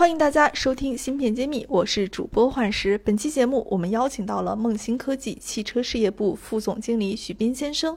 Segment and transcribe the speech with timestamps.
[0.00, 2.96] 欢迎大家收听《芯片揭秘》，我是主播幻石。
[2.96, 7.94] 本期节目，我们邀请到了梦星科技汽车事业部副总经理许斌先生。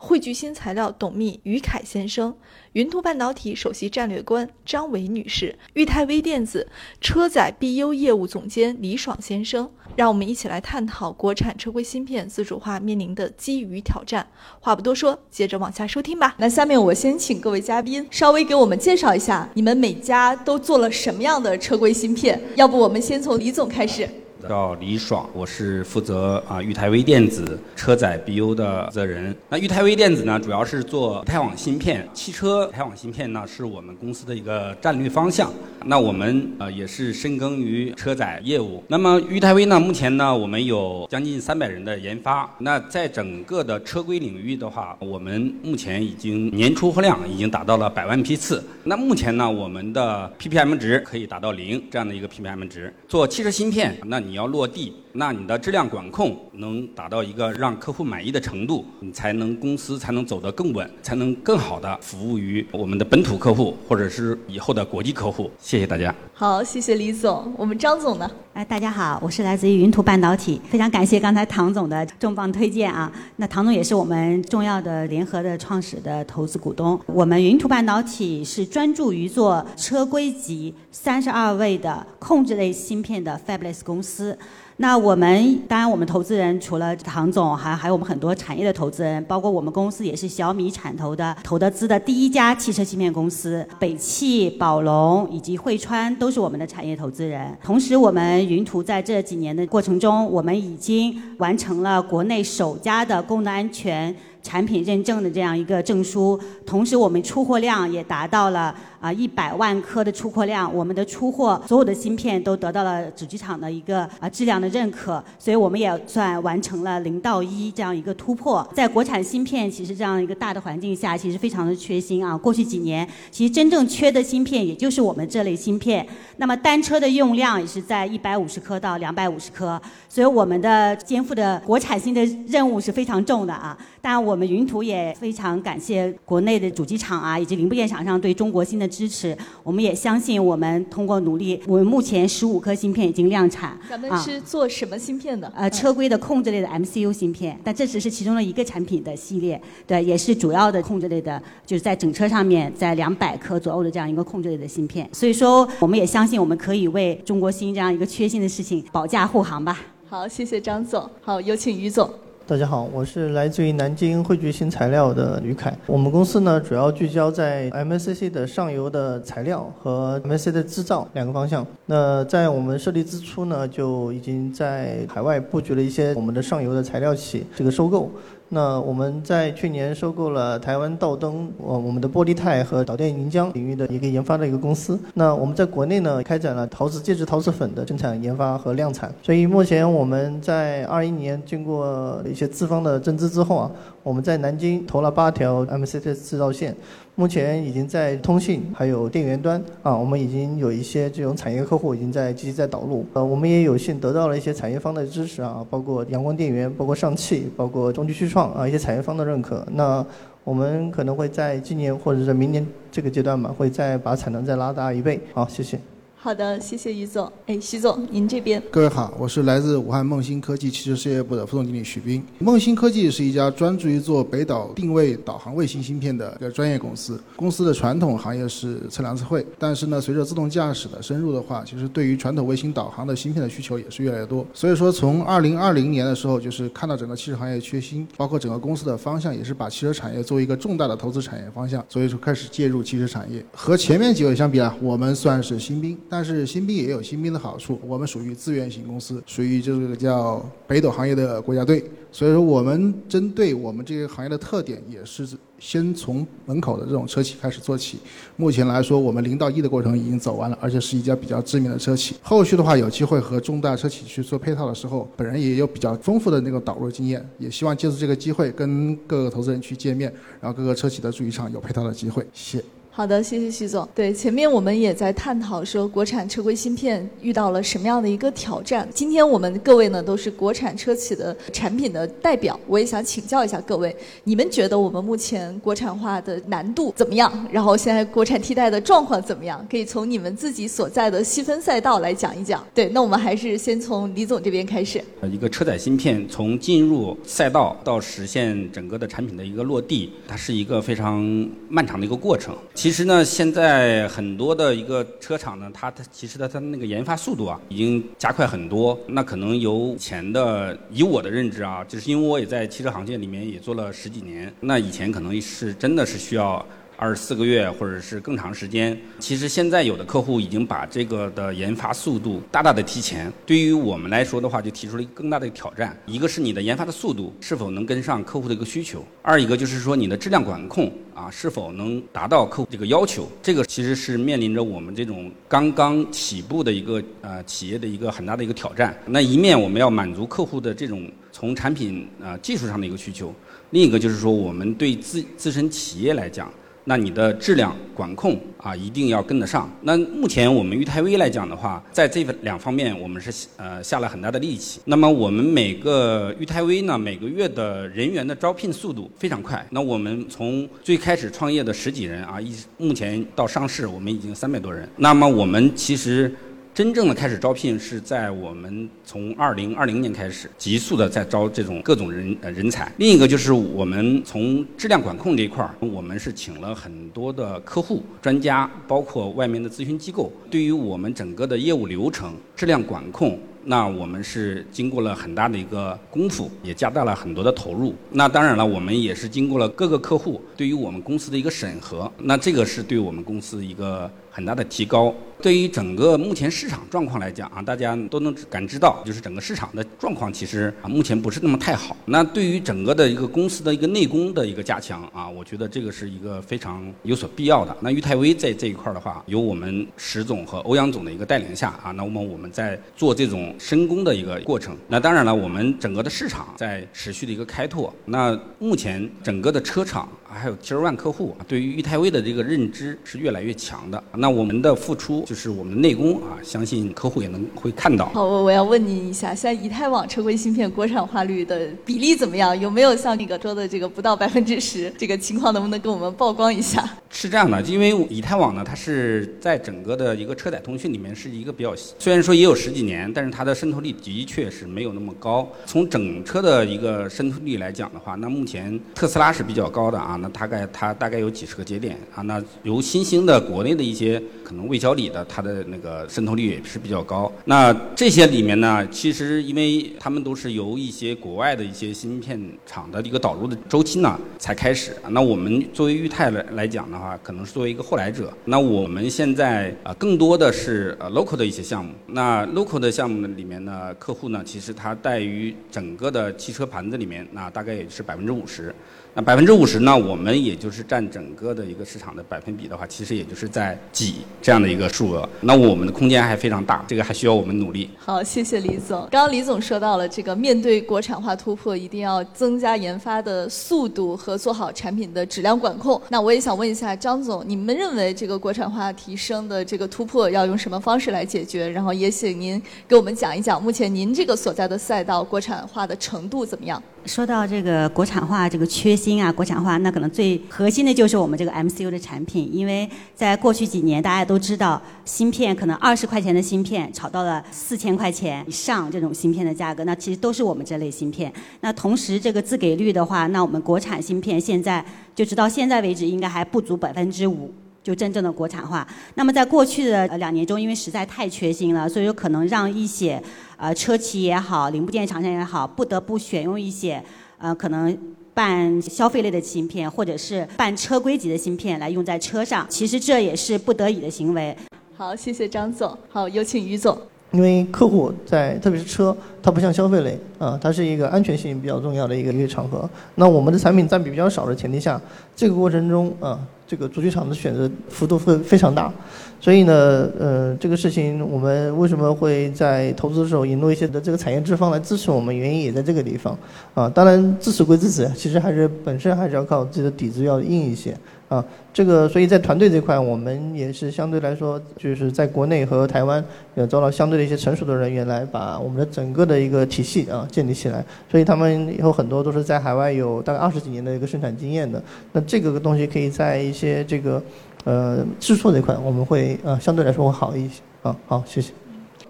[0.00, 2.32] 汇聚新材料董秘于凯先生，
[2.72, 6.68] 云图半导体首席战略官张伟女士，裕泰微电子
[7.00, 14.24] 车载 BU 业务总监李爽先生，让我们一起来探讨国产车规芯片自主化面临的机遇挑战。
[14.60, 16.36] 话不多说，接着往下收听吧。
[16.38, 22.40] 那下面我先请各位嘉宾稍微给我们介绍一下，你们每家都做了什么样的车规芯片？
[22.54, 24.08] 要不我们先从李总开始。
[24.48, 29.36] 叫李爽，我是负责啊裕泰微电子车载 BU 的负责人。
[29.50, 35.52] 那裕泰微电子呢，主要是做泰网芯片，汽车泰网芯片呢是我们公司的一个战略方向。
[35.84, 38.82] 那我们呃也是深耕于车载业务。
[38.88, 42.50] 那么裕泰微呢，目前呢我们有将近三百人的研发。
[42.60, 48.64] 那在整个的车规领域的话，我们目前已经年出货量已经达到了百万批次。
[48.84, 52.92] 那目前呢，我们的 PPM 值可以达到零这样的一个 PPM 值。
[53.06, 65.50] 做汽车芯片，那你要落地，那你的质量管控能达到一个让客户满意的程度，你才能公司才能走得更稳，才能更好的服务于我们的本土客户或者是以后的国际客户。
[65.58, 66.14] 谢谢大家。
[66.32, 67.52] 好，谢谢李总。
[67.56, 68.30] 我们张总呢？
[68.52, 73.10] 哎，大家好，我是来自于云图半导体，非常感谢刚才唐总的重磅推荐啊。
[73.36, 76.98] 那唐总也是我们重要的联合的创始的投资股东。
[77.06, 84.17] 我们云图半导体是专注于做车规级三十二位的控制类芯片的 Fabless 公司。
[84.18, 84.36] 资
[84.80, 97.56] 那我们当然，我们投资人除了唐总，还还有我们很多产业的投资人，包括我们公司也是小米产投的投的资的第一家汽车芯片公司，北汽、宝龙以及汇川都是我们的产业投资人。
[97.62, 108.74] 同时，我们云图在这几年的过程中，我们已经完成了国内首家的功能安全产品认证的这样一个证书，同时我们出货量也达到了。
[109.00, 118.68] 啊，一百万颗的出货量，我们的出货所有的芯片都得到了主机厂的一个啊质量的认可，所以我们也算完成了零到一这样一个突破。
[118.74, 122.36] 在国产芯片其实这样一个大的环境下，其实非常的缺芯啊。
[122.36, 126.04] 过去几年，其实真正缺的芯片也就是我们这类芯片。
[126.38, 133.78] 那么单车的用量也是在一百五十颗到两百五十颗，所以我们的肩负的国产芯的任务是非常重的啊。
[134.00, 138.87] 当然，我们云图也非常感谢国内的主机厂啊以及零部件厂商对中国芯的。
[138.88, 143.78] 支持，我们也相信，我们通过努力，我们目前十五颗芯片已经量产。
[143.88, 145.52] 咱们是做什么芯片的？
[145.54, 155.08] 呃，车规的控制类的 MCU 芯片，但这只是其中的一个产品的系列，对，也是主要的控制类的，就是在整车上面，在两百颗左右的这样一个控制类的芯片。
[155.12, 159.78] 所以说，我们也相信，我们可以为中国芯这样一个缺芯的事情保驾护航吧。
[160.08, 161.08] 好，谢谢张总。
[161.20, 162.10] 好，有请于总。
[162.48, 165.76] 大家好，我是来自于南京汇聚新材料的吕凯。
[165.84, 171.66] 我们公司呢，主要聚焦在 MACC 的上游的材料和 MACC 的制造两个方向。
[171.84, 178.10] 那在我们设立之初呢，就已经在海外布局了一些我们的上游的材料企这个收购。
[178.50, 184.98] 那我们在去年收购了台湾道灯，我我们的玻璃钛和导电凝浆领域的一个研发的一个公司。
[185.12, 189.12] 那我们在国内呢，开展了陶瓷介质陶瓷粉的生产研发和量产。
[189.22, 193.70] 所以目前我们在二一年经过一些资方的增资之后啊，
[194.02, 196.74] 我们在南京投了八条 MCT 制造线。
[197.18, 203.04] 目前已经在通信还有电源端啊，我们已经有一些这种产业客户已经在积极在导入。
[203.12, 209.66] 呃，我们也有幸得到了一些产业方的支持啊，包括阳光电源，包括上汽，包括中继旭创啊一些产业方的认可。
[209.72, 210.06] 那
[210.44, 215.18] 我们可能会在今年或者是明年这个阶段吧，会再把产能再拉大一倍。
[215.34, 215.76] 好，谢谢。
[216.20, 217.30] 好的，谢谢于总。
[217.46, 218.60] 哎，徐总，您这边。
[218.72, 222.20] 各位好，我是来自武汉梦星科技汽车事业部的副总经理许斌。
[222.40, 227.20] 梦星科技是一家专注于做北岛定位导航卫星芯片的一个专业公司。
[227.36, 234.44] 公司的传统行业是测量测绘，但是呢，随着自动驾驶的深入的话，其实对于传统卫星导航的芯片的需求也是越来越多。
[234.52, 243.46] 所以说，从二零二零年的时候，就是看到整个汽车行业缺芯，包括整个公司的方向也是把汽车产业作为一个重大的投资产业方向，所以说开始介入汽车产业。
[243.52, 245.96] 和前面几位相比啊，我们算是新兵。
[246.08, 255.28] 但是新兵也有新兵的好处，我们属于资源型公司，属于这个叫北斗行业的国家队，所以说我们针对我们这个行业的特点，也是
[255.58, 257.98] 先从门口的这种车企开始做起。
[258.36, 262.16] 目前来说，我们零到一的过程已经走完了，而且是一家比较知名的车企。
[262.22, 272.26] 后续的话，有机会和重大车企去做配套的时候，本人也有比较丰富的那个导入经验，也希望借助这个机会跟各个投资人去见面，然后各个车企的主机厂有配套的机会。
[272.32, 272.64] 谢谢。
[272.98, 273.88] 好的，谢谢徐总。
[273.94, 278.88] 对，前面我们也在探讨说，国产车规芯片遇到了什么样的一个挑战。
[278.92, 287.32] 今天我们各位呢都是国产车企的产品的代表，我也想请教一下各位，你们觉得我们目前国产化的难度怎么样？
[287.52, 289.64] 然后现在国产替代的状况怎么样？
[289.70, 292.66] 可以从你们自己所在的细分赛道来讲一讲。
[292.74, 295.00] 对，那我们还是先从李总这边开始。
[295.20, 301.22] 呃一个车载芯片从进入赛道到实现整个的产品的一个落地，它是一个非常
[301.68, 302.52] 漫长的一个过程。
[302.88, 308.98] 其实呢，现在很多的一个车厂呢，它它其实它它那个研发速度啊，已经加快很多。
[309.06, 316.64] 那可能由前的，以我的认知啊，就是因为我也在汽车行业里面也做了十几年，那以前可能是真的是需要。
[317.00, 318.98] 二十四个月，或者是更长时间。
[319.20, 323.32] 其实现在有的客户已经把这个的研发速度大大的提前。
[323.46, 325.96] 对于我们来说的话，就提出了一个更大的挑战。
[326.06, 333.28] 一个是你的研发的速度是否能跟上客户的一个需求；二一个就是说你的质量管控啊是否能达到客户这个要求。
[333.40, 338.98] 这个其实是面临着我们这种刚刚起步的一个呃企业的一个很大的一个挑战。
[339.06, 343.32] 那一面我们要满足客户的这种从产品啊技术上的一个需求，
[343.70, 346.52] 另一个就是说我们对自自身企业来讲。
[346.88, 349.70] 那你的质量管控啊，一定要跟得上。
[349.82, 354.80] 那目前我们裕泰威来讲的话，在这两方面我们是呃下了很大的力气。
[354.86, 359.62] 那么我们每个裕泰威呢，每个月的人员的招聘速度非常快。
[359.68, 364.88] 那我们从最开始创业的十几人啊，一目前到上市，我们已经三百多人。
[364.96, 366.34] 那么我们其实。
[366.78, 372.92] 真正的开始招聘是在我们从二零二零年开始，急速的在招这种各种人呃人才。
[372.98, 383.36] 另一个就是我们从质量管控这一块儿，我们是请了很多的客户专家，包括外面的咨询机构，对于我们整个的业务流程、质量管控。
[383.64, 387.92] 那我们是经过了很大的一个功夫，也加大了很多的投入。
[388.10, 392.10] 那当然了，我们也是经过了各个客户对于我们公司的一个审核。
[392.16, 395.12] 那这个是对我们公司一个很大的提高。
[395.40, 401.96] 对于整个目前市场状况来讲啊，大家都能感知到，就是整个市场的状况其实啊目前不是那么太好。
[402.06, 407.76] 那对于整个的一个公司的一个内功的一个加强啊，我觉得这个是一个非常有所必要的。
[407.80, 413.54] 那裕泰威在这一块的话，有我们石总和欧阳总的一个带领下啊，那么我们在做这种。
[413.58, 414.76] 深工的一个过程。
[414.88, 417.92] 那当然了，我们整个的市场在持续的一个开拓。
[418.06, 424.02] 那目前整个的车厂还有 Tier One 客户对于裕泰威的这个认知是越来越强的。
[424.16, 428.06] 那我们的付出就是我们的内功啊，相信客户也能会看到。
[428.10, 432.58] 好，我我要问您一下，像以太网车规芯片国产化率的比例怎么样？
[432.58, 435.52] 有没有像那个说的这个不到百分之十 这个情况？
[435.52, 436.88] 能不能给我们曝光一下？
[437.10, 445.48] 是这样的，因为以太网呢，它是在整个的一个车载通讯里面是一个比较，虽然说也有十几年，但是它的渗透率的确是没有那么高。
[445.64, 452.22] 从整车的一个渗透率来讲的话，那目前特斯拉是比较高的啊，那大概它大概有几十个节点啊。
[452.22, 457.30] 那由新兴的国内的一些可能魏小李的，它的那个渗透率也是比较高。
[457.44, 464.92] 那这些里面呢，其实因为他们都是由一些国外的一些芯片厂的一个导入的周期呢才开始。
[465.10, 468.32] 那我们作为裕泰来来讲的话，可能是作为一个后来者。
[468.44, 471.92] 那我们现在啊，更多的是呃 local 的一些项目。
[472.06, 478.74] 那 local 的项目，里面呢，客户呢，其实它在于整个的汽车盘子里面，那大概也是百分之五十。
[479.18, 485.28] 那百分之五十呢，我们也就是占整个的一个市场的百分比的话，其实也就是在几这样的一个数额。
[485.40, 487.90] 那我们的空间还非常大，这个还需要我们努力。
[487.98, 489.00] 好，谢谢李总。
[489.10, 496.00] 刚刚李总说到了这个，面对国产化突破，一定要增加研发的速度和做好产品的质量管控。
[496.10, 501.68] 那我也想问一下张总，你们认为这个国产化提升的这个突破要用什么方式来解决？
[501.68, 506.80] 然后也请您给我们讲一讲，目前您这个所在的赛道国产化的程度怎么样？
[507.06, 521.32] 说到这个国产化这个缺芯啊，国产化那可能最核心的就是我们这个 MCU 的产品，因为在过去几年大家都知道，芯片可能二十块钱的芯片炒到了四千块钱以上这种芯片的价格，那其实都是我们这类芯片。
[521.60, 527.52] 那同时这个自给率的话，那我们国产芯片现在就直到现在为止应该还不足百分之五。
[527.82, 528.86] 就真正的国产化。
[529.14, 533.22] 那么在过去的两年中，因为实在太缺芯了，所以说可能让一些
[533.56, 537.02] 呃车企也好，零部件厂商也好，不得不选用一些
[537.38, 537.96] 呃可能
[538.34, 542.66] 半消费类的芯片，或者是半车规级的芯片来用在车上。
[542.68, 544.56] 其实这也是不得已的行为。
[544.96, 545.96] 好，谢谢张总。
[546.10, 546.98] 好，有请于总。
[547.30, 552.88] 因为客户在特别是车，它不像消费类啊，它是一个安全性比较重要的一个一个场合。
[553.16, 554.98] 那我们的产品占比比较少的前提下，
[555.36, 558.92] 这个过程中啊，这个足球场的选择幅度会非常大。
[559.40, 566.36] 所以呢，呃，这个事情我们为什么会在投资的时候引入一些的这个产业之方来支持我们，原因也在这个地方
[566.74, 566.88] 啊。
[566.88, 570.94] 当然支持归支持，其实还是本身还是要靠自己的底子要硬一些。
[571.28, 580.82] 啊，这个所以在团队这块，我们也是相对来说，就是在国内和台湾也招到相对的一些成熟的人员来把我们的整个的一个体系啊建立起来。
[581.10, 584.82] 所以他们以后很多都是在海外有大概二十几年的一个生产经验的。
[585.12, 587.22] 那这个东西可以在一些这个
[587.64, 590.60] 呃制作这块，我们会呃相对来说会好一些。
[590.82, 591.52] 啊，好，谢谢。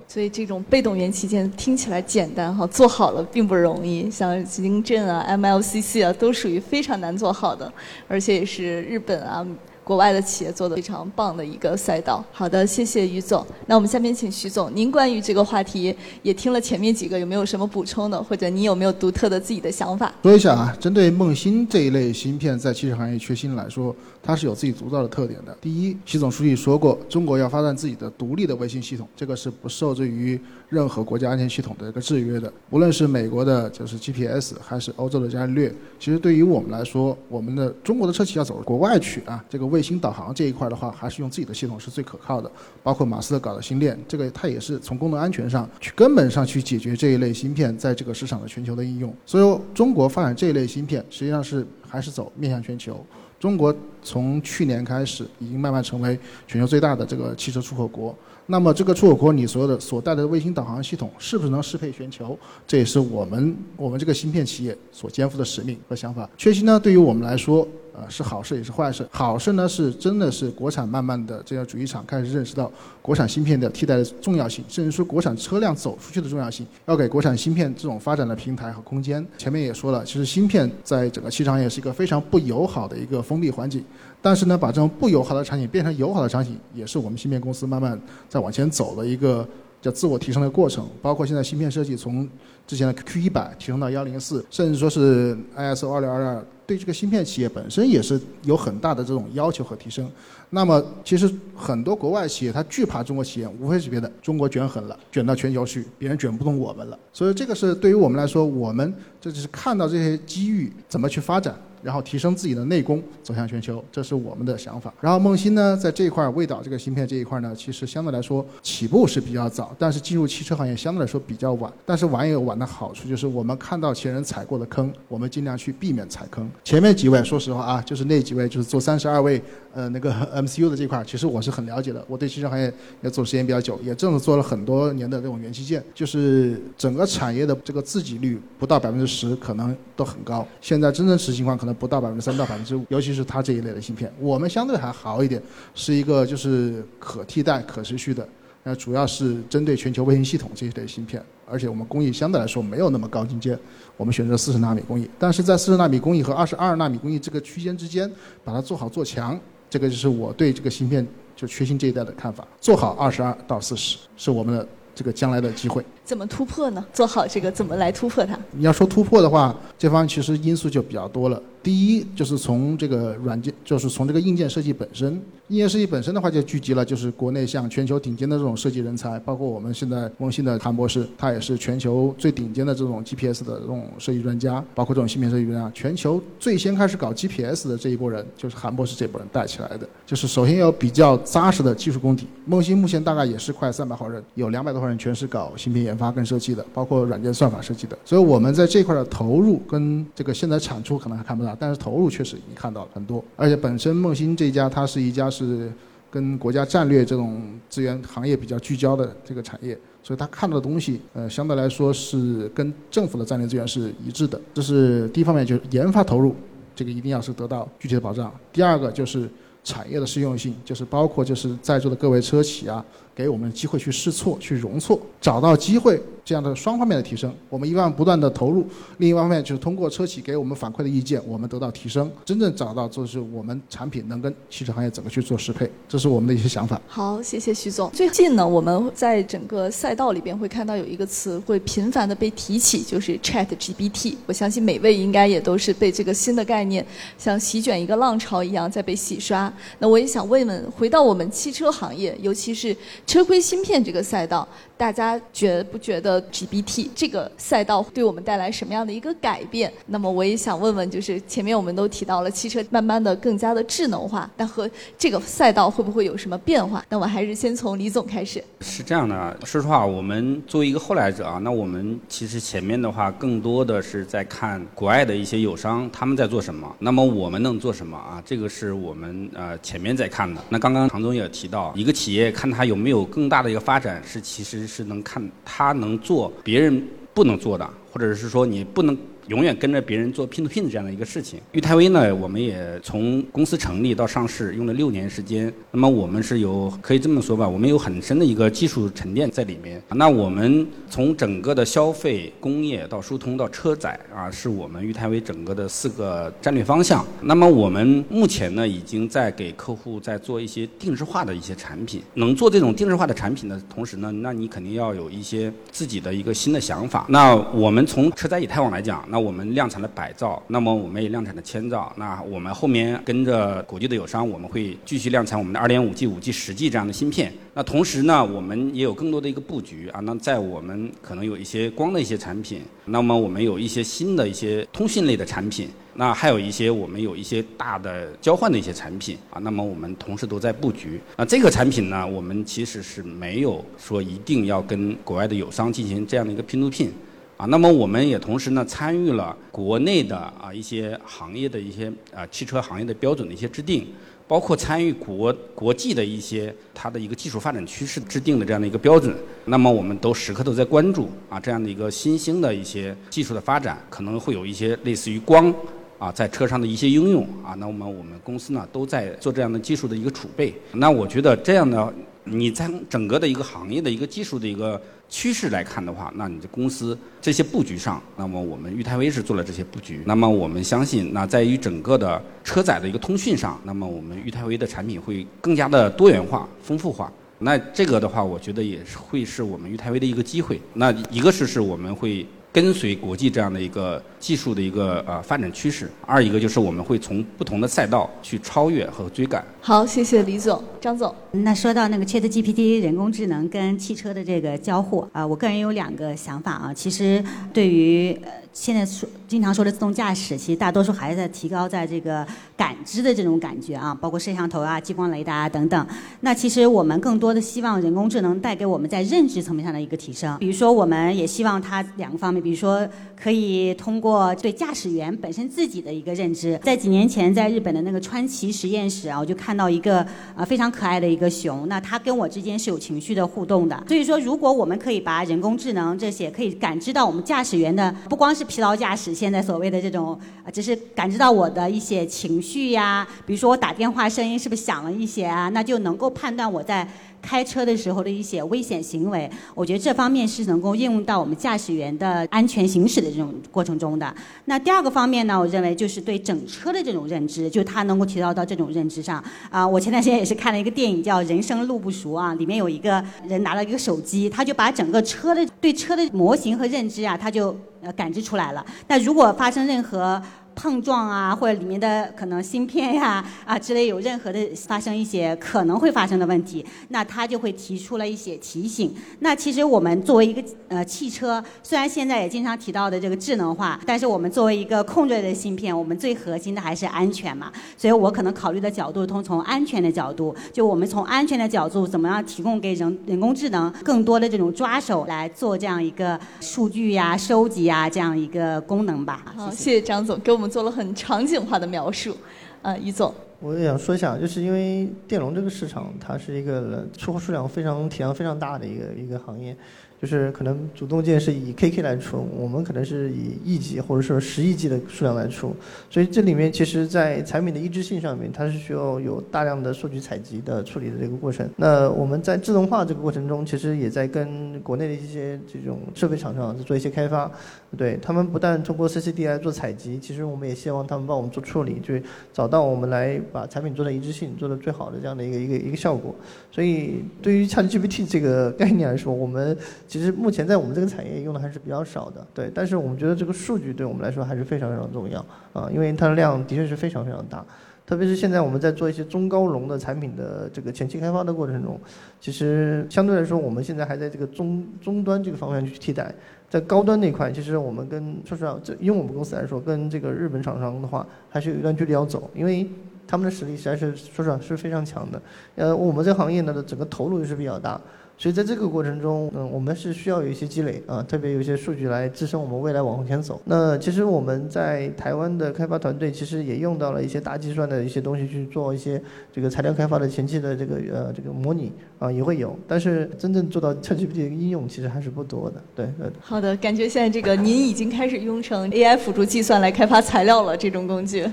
[0.07, 4.11] 所以这种被动元器件听起来简单哈，做好了并不容易。
[4.11, 7.71] 像晶振啊、MLCC 啊，都属于非常难做好的，
[8.09, 9.47] 而且也是日本啊。
[9.89, 12.23] 国外的企业做的非常棒的一个赛道。
[12.31, 13.45] 好的，谢谢于总。
[13.67, 20.13] 那我们下面请徐总，您关于这个话题也听了前面几个，有没有什么补充的，或者你有没有独特的自己的想法？
[20.23, 25.57] 说一下啊，针对梦芯这一类芯片在汽车行业缺芯来说，它是有自己独到的特点的。
[25.59, 32.53] 第一，习总书记说过，中国要发展自己的独立的卫星系统，这个是不受制于任何国家安全系统的一个制约的。
[32.69, 42.51] 无论是美国的，就是 GPS，还是欧洲的伽利略，其实对于我们来说，我们的中国的车企要走国外去啊，这个卫卫星导航这一块的话，还是用自己的系统是最可靠的。
[42.83, 49.15] 包括马斯克搞的星链，这个它也是从功能安全上去根本上去解决这一类芯片在这个市场的全球的应用。
[49.25, 53.07] 所以中国发展这一类芯片，实际上是还是走面向全球。
[53.39, 58.15] 中国从去年开始，已经慢慢成为全球最大的这个汽车出口国。
[58.47, 62.39] 那么这个出口国，你所有的所带的卫星导航系统，是不是能适配全球？
[62.67, 66.29] 这也是我们我们这个芯片企业所肩负的使命和想法。
[66.37, 67.67] 缺芯呢，对于我们来说。
[68.01, 69.05] 呃，是好事也是坏事。
[69.11, 72.71] 好事呢，是真的是国产慢慢的这些主机厂开始认识到
[73.03, 79.27] 国产芯片的替代的重要性，甚至说国产车辆走出去的重要性，要给国产芯片这种发展的平台和空间。
[79.37, 83.85] 前面也说了，其实芯片在整个汽车行业是一个非常不友好的一个封闭环境，
[84.23, 89.47] 但是呢，把这种不友好的场景变成友好的场景，也是我们芯片公司慢慢在往前走的一个
[89.83, 90.89] 叫自我提升的过程。
[91.03, 92.27] 包括现在芯片设计从
[92.67, 96.45] 之前的 Q 一百提升到幺零四，甚至说是 ISO 二六二二。
[96.67, 100.07] 对这个芯片企业本身也是有很大的这种要求和提升。
[100.51, 106.99] 那么，其实很多国外企业它惧怕中国企业，无非是别的，中国卷狠了，卷到全球去，别人卷不动我们了。
[107.11, 111.59] 所以这个是对于我们来说，我们这就是看到这些机遇，怎么去发展。
[111.83, 114.93] 然后提升自己的内功，走向全球，这是我们的想法。
[115.01, 121.73] 然后梦欣呢，在这一块，味道这个芯片这一块呢，其实相对来说起步是比较早，但是进入汽车行业相对来说比较晚。
[121.85, 126.49] 但是晚也有晚的好处，就是我们看到前人踩过的坑，我们尽量去避免踩坑。
[126.65, 129.43] 前面几位，说实话啊，就是那几位，就是做三十二位，
[129.79, 132.05] 呃，那个 MCU 的这块，其实我是很了解的。
[132.09, 140.45] 我对汽车行业也做时间比较久，也正是做了很多年的这种元器件，就是整个产业的这个自给率不到百分之十，可能都很高。
[140.61, 141.69] 现在真正实际情况可能。
[141.79, 145.41] 不到百分之三到百分之五，尤其是它这一类的芯片，我们相对还好一点，
[145.77, 148.27] 是一个就是可替代、可持续的。
[148.65, 153.57] 那主要是针对全球卫星系统这一类芯片，而且我们工艺相对来说没有那么高精尖，
[153.97, 155.09] 我们选择四十纳米工艺。
[155.21, 158.11] 但是在四十纳米工艺和二十二纳米工艺这个区间之间，
[158.43, 159.39] 把它做好做强，
[159.71, 161.07] 这个就是我对这个芯片
[161.37, 162.47] 就缺芯这一代的看法。
[162.61, 165.85] 做好二十二到四十，是我们的这个将来的机会。
[166.09, 166.83] 怎么突破呢？
[166.91, 168.35] 做好这个怎么来突破它？
[168.53, 171.39] 你要说突破的话，这方面其实因素就比较多了。
[171.63, 175.21] 第一就是从这个软件，就是从这个硬件设计本身。
[175.49, 185.71] 硬件设计本身的话，就聚集了就是国内像全球顶尖的这种设计人才，包括我们现在梦芯的韩博士，他也是全球最顶尖的这种 GPS 的这种设计专家，包括这种芯片设计专家。
[185.75, 189.87] 全球最先开始搞 GPS 的这一波人，就是韩博士这波人带起来的。
[190.07, 192.27] 就是首先要比较扎实的技术功底。
[192.47, 197.99] 梦欣目前大概也是快三百号人，有两百多号人全是搞芯片研发跟设计的，包括软件算法设计的。
[198.05, 203.23] 所以我们在这块的投入跟这个现在产出可能还看不到，但是投入确实已经看到了很多。
[203.37, 205.71] 而且本身梦芯这家，它是一家是
[206.11, 214.41] 跟国家战略这种资源行业比较聚焦的这个产业，所以他看到的东西，呃，相对来说是跟政府的战略资源是一致的。
[214.55, 216.35] 这是第一方面，就是研发投入，
[216.75, 218.33] 这个一定要是得到具体的保障。
[218.53, 219.29] 第二个就是
[219.63, 222.83] 产业的适用性，就是包括就是在座的各位车企啊。
[223.19, 227.35] 给我们机会去试错、去容错，找到机会，这样的双方面的提升。
[227.49, 228.65] 我们一方面不断的投入，
[228.99, 236.81] 另一方面就是通过车企给我们反馈的意见，我们得到提升，真正找到就是我们产品能跟汽车行业怎么去做适配，这是我们的一些想法。
[236.87, 237.91] 好，谢谢徐总。
[237.91, 244.15] 最近呢，我们在整个赛道里边会看到有一个词会频繁的被提起，就是 Chat GPT。
[244.27, 246.87] 我相信每位应该也都是被这个新的概念
[247.19, 249.53] 像席卷一个浪潮一样在被洗刷。
[249.81, 252.77] 那我也想问问，回到我们汽车行业，尤其是
[253.09, 254.47] 车规芯片这个赛道，
[254.77, 259.73] 大家觉不觉得 GPT 这个赛道对我们带来什么样的一个改变？
[259.87, 266.85] 那么我也想问问，就是前面我们都提到了汽车慢慢的更加的智能化，但和这个赛道会不会有什么变化？
[266.91, 268.45] 那我还是先从李总开始。
[268.61, 278.23] 是这样的，说实话，我们作为一个后来者啊，那我们其实前面的话更多的是在看国外的一些友商他们在做什么，那么我们能做什么啊？
[278.27, 280.45] 这个是我们呃前面在看的。
[280.51, 288.97] 那刚刚唐总也提到，一个企业看它有没有有更大的一个发展，是其实是能看他能做别人不能做的，或者是说你不能。
[289.29, 291.39] 永远跟着别人做拼图拼这样的一个事情。
[291.53, 295.53] 裕泰威呢，我们也从公司成立到上市用了六年时间。
[295.71, 299.83] 那么我们是有可以这么说吧，我们有很深的一个技术沉淀在里面。
[299.91, 307.07] 那我们从整个的消费、工业到疏通到车载啊，是我们裕泰威整个的四个战略方向。
[307.23, 312.03] 那么我们目前呢，已经在给客户在做一些定制化的一些产品。
[312.15, 317.07] 能做这种定制化的产品的同时呢，那你肯定要有一些自己的一个新的想法。
[317.09, 321.93] 那我们从车载以太网来讲，那我们量产了百兆，那么我们也量产了千兆。
[321.97, 327.33] 那我们后面跟着国际的友商，我们会继续量产我们的二点五 G、五 G、十 G 这样的芯片。
[327.55, 330.01] 那同时呢，我们也有更多的一个布局啊。
[330.01, 339.41] 那在我们可能有一些光的一些产品，那么我们有一些新的一些通信类的产品，那还有一些我们有一些大的交换的一些产品啊。
[339.41, 341.01] 那么我们同时都在布局。
[341.17, 346.93] 那这个产品呢，我们其实是没有说一定要跟国外的友商进行这样的一个拼图拼。
[347.39, 353.87] 啊，那么我们也同时呢参与了国内的啊一些行业的一些啊汽车行业的标准的一些制定，
[354.27, 359.17] 包括参与国国际的一些它的一个技术发展趋势制定的这样的一个标准。
[359.45, 365.55] 那么我们都时刻都在关注啊这样的一个新兴的一些技术的发展，可能会有一些类似于光
[365.99, 367.55] 啊在车上的一些应用啊。
[367.59, 370.55] 那么我们公司呢都在做这样的技术的一个储备。
[370.73, 371.93] 那我觉得这样的
[372.25, 374.81] 你在整个的一个行业的一个技术的一个。
[375.11, 380.03] 趋势来看的话，那你的公司这些布局上，那么我们裕泰威是做了这些布局。
[380.05, 387.11] 那么我们相信，那在于整个的车载的一个通讯上，那么我们裕泰威的产品会更加的多元化、丰富化。
[387.39, 390.61] 那这个的话，我觉得也是会是我们裕泰威的一个机会。
[390.75, 392.27] 那一个是是我们会。
[392.51, 399.45] 跟随国际这样的一个技术的一个呃发展趋势，二一个就是我们会从不同的赛道去超越和追赶。
[399.61, 401.15] 好，谢谢李总、张总。
[401.33, 406.73] 那说到那个 Chat GPT 人工智能跟汽车的这个交互啊，我个人有两个想法啊。
[406.75, 412.27] 其实对于呃现在说经常说的自动驾驶，其实大多数还是在提高在这个
[412.57, 415.87] 感知的这种感觉啊，包括摄像头啊、激光雷达啊等等。
[416.21, 420.37] 那其实我们更多的希望人工智能带给我们在认知层面上的一个提升。
[420.39, 422.43] 比如说，我们也希望它两个方面。
[422.43, 422.89] 比如说，
[423.21, 424.08] 可以通过
[424.41, 433.83] 对驾驶员本身自己的一个认知，在几年前，在日本的那个川崎实验室啊，我就看到一个啊非常可爱的一个熊，那它跟我之间是有情绪的互动的。
[433.89, 446.89] 所以说，如果我们可以把人工智能这些可以感知到我们驾驶员的，不光是疲劳驾驶，现在所谓的这种啊，只是感知到我的一些情绪呀，比如说我打电话声音是不是响了一些啊，那就能够判断我在。
[447.21, 454.15] 开车的时候的一些危险行为，我觉得这方面是能够应用到我们驾驶员的安全行驶的这种过程中的。
[454.47, 459.23] 那第二个方面呢，我认为就是对整车的这种认知，就它能够提高到这种认知上。
[459.51, 468.65] 啊，我前段时间也是看了一个电影叫《人生路不熟》啊，里面有一个人拿了一个手机，他就把整个车的对车的模型和认知啊，他就呃感知出来了。
[468.87, 470.21] 那如果发生任何
[470.59, 478.93] 碰撞啊，或者里面的可能芯片呀啊之类有任何的发生一些可能会发生的问题，那它就会提出了一些提醒。
[479.21, 487.53] 那其实我们作为一个呃汽车，虽然现在也经常提到的这个智能化，但是我们作为一个控制的芯片，我们最核心的还是安全嘛。
[487.77, 499.23] 所以我可能考虑的角度从从安全的角度，就我们从安全的角度怎么样提供给人人工智能更多的这种抓手来做这样一个数据呀收集呀这样一个功能吧。
[499.37, 500.48] 好，谢谢张总给我们。
[500.49, 502.17] 做了很场景化的描述，
[502.63, 509.57] 啊，于总，我也想说一下，就是因为电容这个市场，它是一个出货数量非常体量非常大的一个一个行业。
[510.01, 515.55] 就是可能主动件是以 KK 来出，我们可能是以亿级或者说十亿级的数量来出，
[515.91, 521.49] 所以这里面其实，在产品的一致性上面，它是需要有大量的数据采集的处理的这个过程。
[521.57, 527.31] 那我们在自动化这个过程中，其实也在跟国内的一些这种设备厂商做一些开发，
[527.77, 536.15] 对他们不但通过 CCD 来做采集，其实我们也希望他们帮我们做处理，就是找到我们来把产品做的一致性做的最好的这样的一个一个一个效果。
[536.53, 539.57] 所以对于 ChatGPT 这个概念来说，我们
[539.89, 542.49] 其实目前在我们这个产业用的还是比较少的，对。
[542.55, 545.19] 但是我们觉得这个数据对我们来说还是非常非常重要
[545.53, 547.45] 啊，因为它的量的确是非常非常大。
[547.87, 551.81] 特别是现在我们在做一些中高龙的产品的这个前期开发的过程中，
[552.21, 556.15] 其实相对来说，我们现在还在这个中终端这个方向去替代。
[556.51, 562.69] 在高端那块，其实我们跟说实话，这因为我们公司来说，跟这个日本厂商的话，还是有一段距离要走，因为
[563.07, 565.23] 他们的实力实在是说实话是非常强的。
[565.57, 567.81] 呃，我们这个行业呢的整个投入也是比较大。
[568.21, 573.41] 所以在这个过程中，嗯，我们是需要有一些积累啊，特别有一些数据来支撑我们未来往前走。
[573.45, 579.01] 那其实我们在台湾的开发团队，其实也用到了一些大计算的一些东西去做一些
[579.33, 582.59] 这个材料开发的前期的这个呃这个模拟啊，也会有。
[582.67, 585.63] 但是真正做到 ChatGPT 的应用，其实还是不多的。
[585.77, 585.87] 对，
[586.21, 591.25] 好的，感觉现在这个您已经开始用成 AI 辅助计算来开发材料了，这种工具。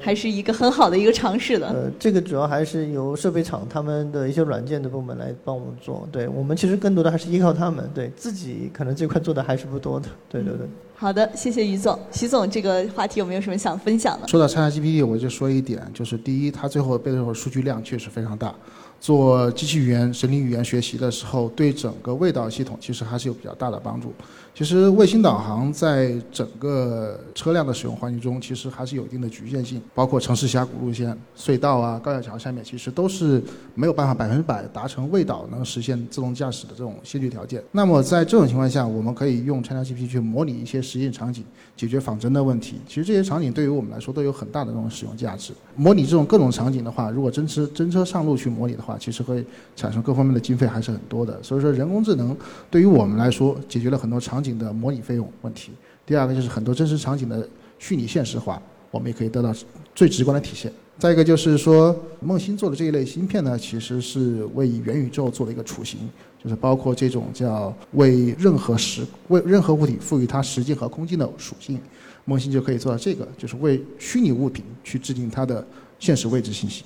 [0.00, 1.68] 还是一个很好的一个尝试的。
[1.68, 6.08] 呃，这个主要还是由设备厂他们的一些软件的部门来帮我们做。
[6.12, 10.08] 对我们其实更多的还是依靠他们，对自己可能这块做的还是不多的。
[10.28, 10.66] 对对对。
[10.94, 11.96] 好的，谢谢于总。
[12.10, 14.26] 徐总，这个话题有没有什么想分享的？
[14.26, 18.52] 说到 ChatGPT，我就说一点，就是第一，它最后背后数据量确实非常大。
[19.00, 24.12] 做机器语言、神经语言学习的时候，对整个味道系统其实还是有比较大的帮助。
[24.58, 33.40] 其实卫星导航在整个车辆的使用环境中，其实还是有一定的局限性，包括城市峡谷路线、隧道啊、高架桥下面，其实都是
[33.76, 37.62] 没有办法百分之百达成味导能实现自动驾驶的这种先决条件。
[37.70, 41.44] 那么在这种情况下，我们可以用 ChatGPT 去模拟一些实验场景，
[41.76, 42.80] 解决仿真的问题。
[42.88, 45.52] 其实这些场景对于我们来说都有很大的这种使用价值。
[45.76, 51.40] 模拟这种各种场景的话，如果真车真车上路去模拟的话，其实会产生各方面的经费还是很多的。
[51.44, 52.36] 所以说，人工智能
[52.68, 54.47] 对于我们来说，解决了很多场景。
[54.56, 55.72] 的模拟费用问题，
[56.06, 57.48] 第二个就是很多真实场景的
[57.80, 59.52] 虚拟现实化，我们也可以得到
[59.96, 60.72] 最直观的体现。
[60.96, 66.00] 再一个就是说，梦星做的这一类芯片呢，其实是为元宇宙做了一个雏形，
[66.42, 71.78] 就是包括这种叫为任何时为任何物体赋予它时间和空间的属性，
[72.24, 75.64] 梦星就可以做到这个，就是为虚拟物品去制定它的
[76.00, 76.82] 现实位置信息，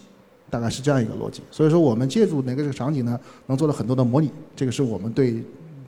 [0.51, 1.40] 大概是这样一个逻辑。
[1.51, 5.42] 所以说，我们借助哪个这个场景呢，能做了很多的模拟，这个是我们对。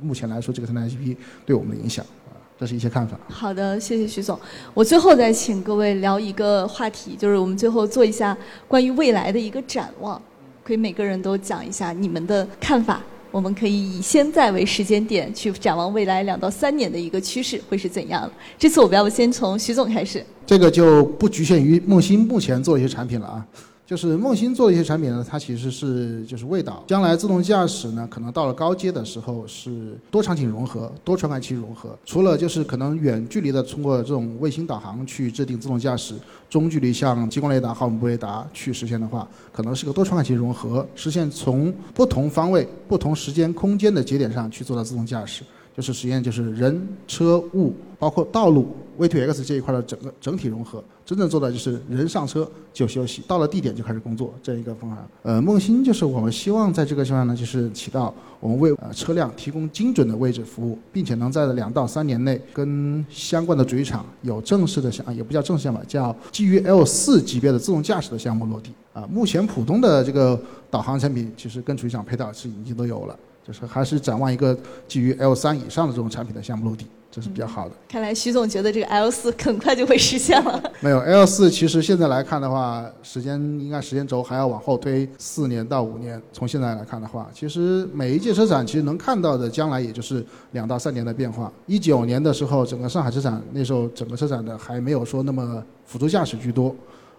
[0.05, 3.19] 目前来说，这个 ChatGPT 对我们的影响啊，这是一些看法。
[3.29, 4.39] 好的，谢谢徐总。
[4.75, 8.37] 我最后再请各位聊一个话题，就是我们最后做一下
[8.69, 10.21] 关于未来的一个展望，
[10.63, 13.01] 可以每个人都讲一下你们的看法。
[13.31, 18.31] 我们可以以现在为时间点去展望未来两到三年的一个趋势会是怎样的。
[18.57, 20.25] 这次我们要不先从徐总开始？
[20.47, 23.45] 这个就不局限于梦欣目前做一些产品了啊。
[23.87, 26.83] 就是梦星做的一些产品呢，它其实是就是味道。
[26.87, 31.97] 将来自动驾驶呢，可能到了高阶的时候是多场景融合、多传感器融合。
[32.07, 36.15] 除了就是可能远距离的通过这种卫星导航去制定自动驾驶，
[36.49, 45.43] 中距离像激光雷达、毫米波雷达去实现的话，可能是个多传感器融合，实现从不同方位、不同时间、空间的节点上去做到自动驾驶。
[45.77, 55.07] 就是实验，就是人、车、物，包括道路 V2X 这一块的整个整体融合，真正做到就是人上车就休息，到了地点就开始工作这一个方案。
[55.23, 68.71] 呃，梦星就是我们希望在这个地方呢，就是起到我们为呃车辆提供精准的位置服务，并且能在两到三年内跟相关的主机厂有正式的项，也不叫正式项目，叫基于 L 四级别的自动驾驶的项目落地。
[68.95, 70.41] 啊，目前普通的这个
[70.71, 73.19] 导航产品其实跟主机厂配套是已经都有了。
[73.47, 77.75] 就是还是展望一个基于 L 三以上的这种产品的项目落地，这是比较好的。
[77.89, 80.61] 看来徐总觉得这个 L 四很快就会实现了。
[80.83, 86.21] 没有 L 四，其实现在来看的话，时间应该时间轴还要往后推四年到五年。
[86.33, 91.53] 从现在来看的话，其实每一届车展其实能看到的将来也就是两到三年的变化。
[91.67, 96.75] 一九年的时候，整个上海车展那时候整个车展的还没有说那么辅助驾驶居多。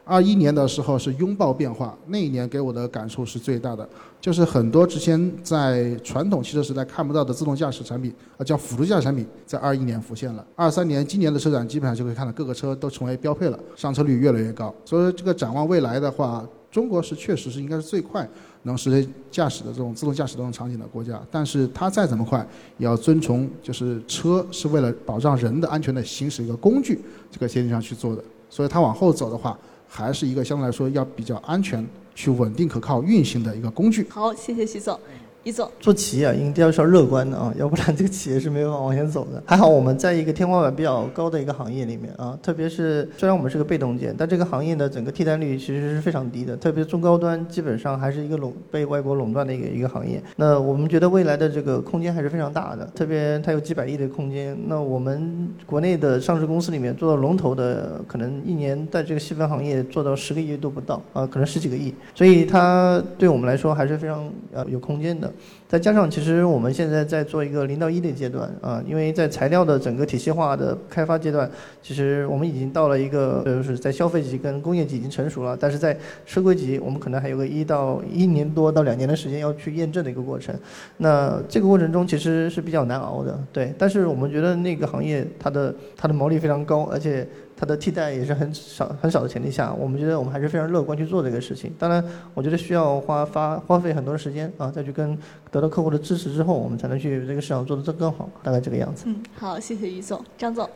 [0.06, 3.88] 二一年的时候是拥抱变化，那一年给我的感受是最大的，
[4.22, 10.46] 就是很多之前在传统汽车时代看不到的自动驾驶产品，啊叫辅助驾驶产品，在二一年浮现了。
[10.56, 14.74] 二三年今年的车展基本上就可以看到各个车都成为标配了，上车率越来越高。
[14.86, 18.30] 所以说这个展望未来的话，中国是确实是应该是最快
[18.62, 29.58] 能实现驾驶的这种自动驾驶这种场景的国家，但是它再怎么快，也要遵从就是车是为了保障人的安全的行驶一个工具这个前提上去做的，所以它往后走的话。
[29.88, 34.08] 还是一个相对来说要比较安全、去稳定可靠运行的一个工具。
[34.10, 35.00] 好，谢谢徐总。
[35.46, 39.42] 李总，做企业啊，一定要是要乐观的啊， 要不然这个企业是没有法往前走的。
[39.46, 50.20] 还好我们在一个天花板比较高的一个行业里面啊，特别是虽然我们是个被动件，但这个行业的整个替代率其实是非常低的，特别中高端基本上还是一个垄被外国垄断的一个一个行业。
[50.36, 54.58] 那我们觉得未来的这个空间还是非常大的，特别它有几百亿的空间。
[54.66, 65.32] 那我们国内的上市公司里面做到龙头的，可能一年在这个细分行业做到十个亿都不到啊，可能十几个亿，所以它对我们来说还是非常呃有空间的。
[65.68, 71.50] 再加上其实我们现在在做一个零到一的阶段啊，因为在材料的整个体系化的开发阶段，
[71.82, 80.56] 其实我们已经到了一个就是在消费级跟工业级已经成熟了，但是在车规级我们可能还有个一到一年多到两年的时间要去验证的一个过程。
[80.98, 83.74] 那这个过程中其实是比较难熬的，对。
[83.78, 87.28] 但是我们觉得那个行业它的它的毛利非常高，而且。
[87.58, 91.74] 它的替代也是很少很少的前提下，我们觉得我们还是非常乐观去做这个事情。
[91.80, 95.18] 当然，我觉得需要花发花费很多的时间啊，再去跟
[95.52, 99.06] 得到客户的支持之后，我们才能去这个市场做得更更好，大概这个样子。
[99.08, 100.70] 嗯，好，谢谢于总，张总。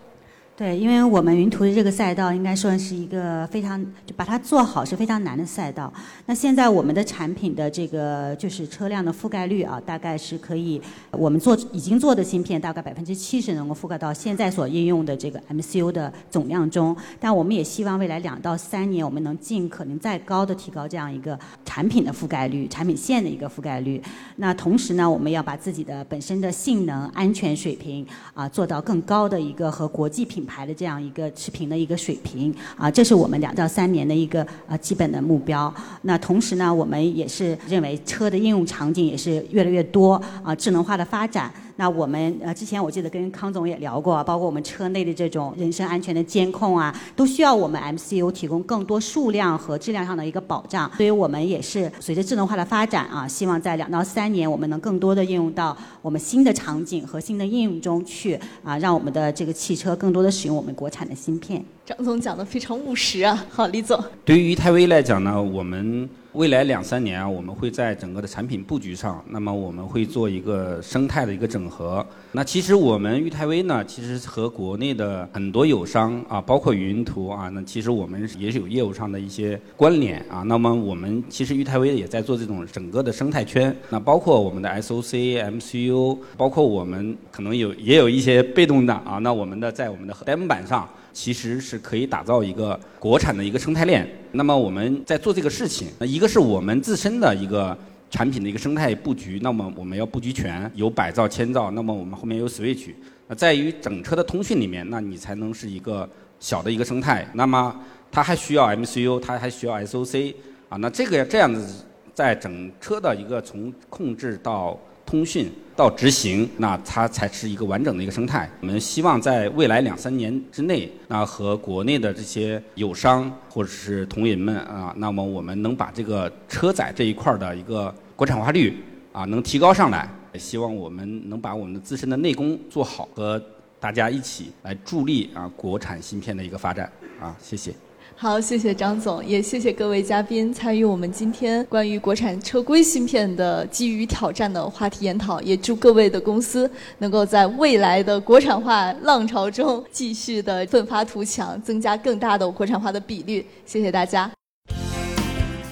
[0.60, 5.90] 对，因为我们云图的这个赛道应该算是一个非常，就把它做好是非常难的赛道。
[6.26, 16.94] 那现在我们的产品的这个就是车辆的覆盖率啊，大概是可以，我们做已经做的芯片大概百分之七十能够覆盖到现在所应用的这个 MCU 的总量中。
[17.22, 24.04] 但我们也希望未来两到三年，我们能尽可能再高的提高这样一个产品的覆盖率、产品线的一个覆盖率。
[24.36, 30.46] 那同时呢，我们要把自己的本身的性能、安全水平啊做到更高的一个和国际品。
[30.50, 35.72] 牌的这样一个持平的一个水平啊，这是我们两到三年的一个呃基本的目标。
[36.02, 41.54] 那同时呢，我们也是认为车的应用场景也是越来越多啊，智能化的发展。
[41.80, 50.92] 那我们呃之前我记得跟康总也聊过，包括我们车内的这种人身安全的监控啊，都需要我们 MCU 提供更多数量和质量上的一个保障。
[50.98, 61.64] 所以我们也是随着智能化的发展啊，希望在两到三年，我们能更多的应用到我们新的场景和新的应用中去啊，让我们的这个汽车更多的使用我们国产的芯片。
[61.86, 63.98] 张总讲的非常务实啊，好，李总。
[64.26, 66.10] 对于泰威来讲呢，我们。
[66.34, 72.06] 未来两三年啊，我们会在整个的产品布局上，那么我们会做一个生态的一个整合。
[72.34, 80.44] 那其实我们裕泰威呢，其实和国内的很多友商啊，包括云图啊， 那其实我们也是有业务上的一些关联啊。
[80.44, 83.76] 那么我们其实裕泰威也在做这种整个的生态圈。
[83.90, 89.18] 那包括我们的 SOC、MCU，包括我们可能有也有一些被动的啊。
[89.18, 90.88] 那我们的在我们的 M 板上。
[91.12, 94.08] 其实是可以打造一个国产的一个生态链。
[94.32, 97.78] 那么我们在做这个事情，一个是我们自身的一个
[98.10, 102.94] 产品的一个生态布局，那么我们要布局全，有百兆、千兆，那么我们后面有 Switch。
[103.28, 106.08] 那在于整车的通讯里面，那你才能是一个
[106.40, 107.28] 小的一个生态。
[107.34, 107.76] 那么
[108.12, 110.34] 它还需要 MCU，它还需要 SOC
[110.68, 110.78] 啊。
[110.78, 115.52] 那这个这样子，在整车的一个从控制到通讯。
[115.76, 118.50] 到执行，那它才是一个完整的一个生态。
[118.60, 128.78] 我们希望在未来两三年之内，那和国内的这些友商或者是同仁们啊，那么我们能把这个车载这一块的一个国产化率
[129.14, 130.10] 啊，能提高上来。
[130.34, 133.42] 也希望我们能把我们的自身的内功做好，和
[133.80, 136.92] 大家一起来助力啊国产芯片的一个发展
[137.22, 137.74] 啊，谢谢。
[138.22, 145.40] 好，谢谢张总，也谢谢各位嘉宾参与我们今天关于国产车规芯片的基于挑战的话题研讨。
[145.40, 153.48] 也祝各位的公司能够在未来的国产化浪潮中继续的奋发图强，增加更大的国产化的比率。
[153.66, 154.30] 谢谢大家。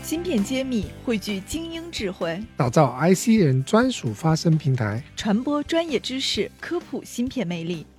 [0.01, 7.85] 芯片揭秘，汇聚精英智慧，打造 IC 人专属发声平台，传播专业知识，科普芯片魅力。